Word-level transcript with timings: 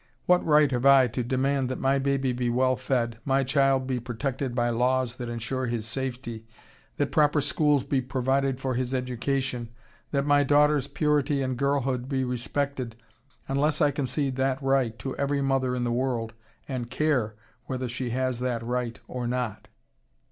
What 0.25 0.43
right 0.43 0.71
have 0.71 0.83
I 0.83 1.05
to 1.09 1.21
demand 1.23 1.69
that 1.69 1.79
my 1.79 1.99
baby 1.99 2.31
be 2.33 2.49
well 2.49 2.75
fed, 2.75 3.19
my 3.23 3.43
child 3.43 3.85
be 3.85 3.99
protected 3.99 4.55
by 4.55 4.71
laws 4.71 5.17
that 5.17 5.29
ensure 5.29 5.67
his 5.67 5.85
safety, 5.85 6.47
that 6.97 7.11
proper 7.11 7.39
schools 7.39 7.83
be 7.83 8.01
provided 8.01 8.59
for 8.59 8.73
his 8.73 8.95
education, 8.95 9.69
that 10.09 10.25
my 10.25 10.41
daughter's 10.41 10.87
purity 10.87 11.43
and 11.43 11.55
girlhood 11.55 12.09
be 12.09 12.23
respected, 12.23 12.95
unless 13.47 13.79
I 13.79 13.91
concede 13.91 14.37
that 14.37 14.59
right 14.63 14.97
to 14.97 15.15
every 15.17 15.39
mother 15.43 15.75
in 15.75 15.83
the 15.83 15.91
world 15.91 16.33
and 16.67 16.89
care 16.89 17.35
whether 17.65 17.87
she 17.87 18.09
has 18.09 18.39
that 18.39 18.63
right 18.63 18.97
or 19.07 19.27
not? 19.27 19.67